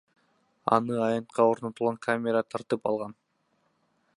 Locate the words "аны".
0.77-0.95